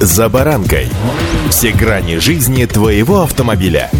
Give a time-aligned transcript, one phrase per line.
[0.00, 0.88] «За баранкой».
[1.50, 3.90] Все грани жизни твоего автомобиля.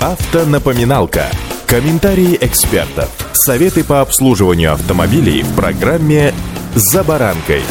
[0.00, 1.26] Автонапоминалка.
[1.66, 3.10] Комментарии экспертов.
[3.34, 6.32] Советы по обслуживанию автомобилей в программе
[6.74, 7.62] «За баранкой».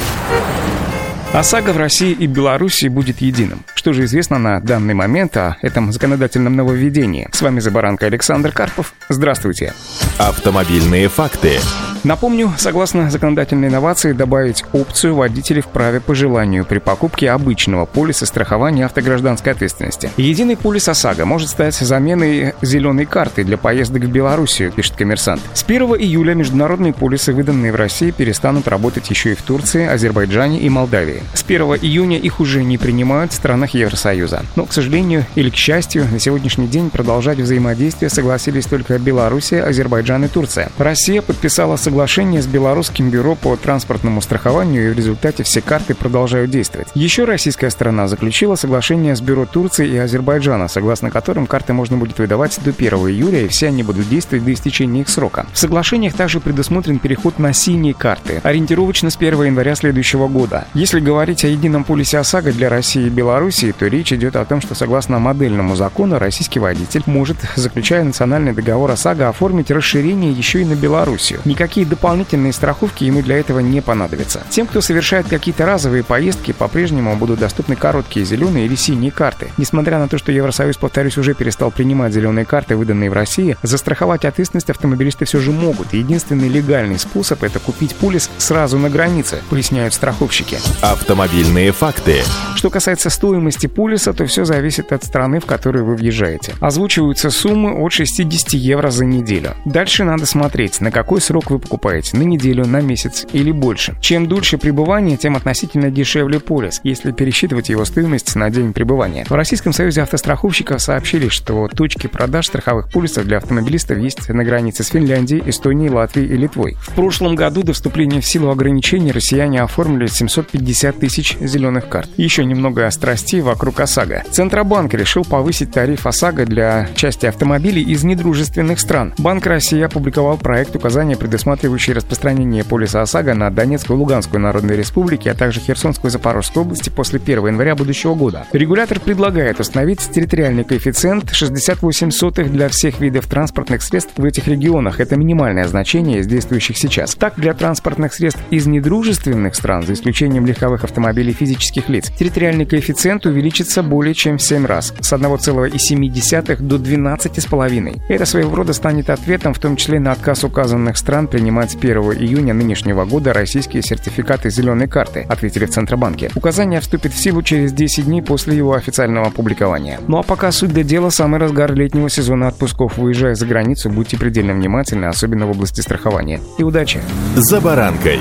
[1.34, 3.66] ОСАГО в России и Беларуси будет единым.
[3.74, 7.28] Что же известно на данный момент о этом законодательном нововведении?
[7.32, 8.94] С вами «За баранкой» Александр Карпов.
[9.10, 9.74] Здравствуйте.
[10.20, 11.58] Автомобильные факты.
[12.04, 18.86] Напомню, согласно законодательной инновации, добавить опцию водителей вправе по желанию при покупке обычного полиса страхования
[18.86, 20.12] автогражданской ответственности.
[20.18, 25.42] Единый полис ОСАГО может стать заменой зеленой карты для поездок в Белоруссию, пишет коммерсант.
[25.54, 30.60] С 1 июля международные полисы, выданные в России, перестанут работать еще и в Турции, Азербайджане
[30.60, 31.24] и Молдавии.
[31.34, 34.44] С 1 июня их уже не принимают в странах Евросоюза.
[34.58, 40.26] Но, к сожалению или к счастью, на сегодняшний день продолжать взаимодействие согласились только Белоруссия, Азербайджан
[40.26, 40.70] и Турция.
[40.78, 45.94] Россия подписала соглашение соглашение с Белорусским бюро по транспортному страхованию, и в результате все карты
[45.94, 46.88] продолжают действовать.
[46.96, 52.18] Еще российская сторона заключила соглашение с бюро Турции и Азербайджана, согласно которым карты можно будет
[52.18, 55.46] выдавать до 1 июля, и все они будут действовать до истечения их срока.
[55.54, 60.66] В соглашениях также предусмотрен переход на синие карты, ориентировочно с 1 января следующего года.
[60.74, 64.62] Если говорить о едином полисе ОСАГО для России и Белоруссии, то речь идет о том,
[64.62, 70.66] что согласно модельному закону российский водитель может, заключая национальный договор ОСАГО, оформить расширение еще и
[70.66, 71.40] на Белоруссию.
[71.46, 74.42] Никакие Никакие дополнительные страховки ему для этого не понадобятся.
[74.50, 79.50] Тем, кто совершает какие-то разовые поездки, по-прежнему будут доступны короткие зеленые или синие карты.
[79.58, 84.24] Несмотря на то, что Евросоюз, повторюсь, уже перестал принимать зеленые карты, выданные в России, застраховать
[84.24, 85.92] ответственность автомобилисты все же могут.
[85.94, 90.60] Единственный легальный способ– это купить полис сразу на границе, поясняют страховщики.
[90.82, 92.22] Автомобильные факты.
[92.56, 96.54] Что касается стоимости полиса, то все зависит от страны, в которую вы въезжаете.
[96.62, 99.56] Озвучиваются суммы от 60 евро за неделю.
[99.66, 103.96] Дальше надо смотреть, на какой срок вы покупаете покупаете, на неделю, на месяц или больше.
[104.00, 109.26] Чем дольше пребывание, тем относительно дешевле полис, если пересчитывать его стоимость на день пребывания.
[109.28, 114.84] В Российском союзе автостраховщиков сообщили, что точки продаж страховых полисов для автомобилистов есть на границе
[114.84, 116.78] с Финляндией, Эстонией, Латвией и Литвой.
[116.80, 122.08] В прошлом году до вступления в силу ограничений россияне оформили 750 тысяч зеленых карт.
[122.18, 124.26] Еще немного страстей вокруг ОСАГО.
[124.30, 129.16] Центробанк решил повысить тариф ОСАГО для части автомобилей из недружественных стран.
[129.18, 134.78] Банк России опубликовал проект указания предусматривающий предусматривающий распространение полиса ОСАГО на Донецкую и Луганскую народные
[134.78, 138.46] республики, а также Херсонскую и Запорожскую области после 1 января будущего года.
[138.52, 145.00] Регулятор предлагает установить территориальный коэффициент 68 сотых для всех видов транспортных средств в этих регионах.
[145.00, 147.16] Это минимальное значение из действующих сейчас.
[147.16, 153.26] Так, для транспортных средств из недружественных стран, за исключением легковых автомобилей физических лиц, территориальный коэффициент
[153.26, 158.02] увеличится более чем в 7 раз, с 1,7 до 12,5.
[158.10, 161.76] Это своего рода станет ответом, в том числе на отказ указанных стран принимать принимать с
[161.76, 166.32] 1 июня нынешнего года российские сертификаты зеленой карты, ответили в Центробанке.
[166.36, 170.00] Указание вступит в силу через 10 дней после его официального опубликования.
[170.08, 172.98] Ну а пока суть до дела, самый разгар летнего сезона отпусков.
[172.98, 176.40] Выезжая за границу, будьте предельно внимательны, особенно в области страхования.
[176.58, 177.00] И удачи!
[177.36, 178.20] За баранкой!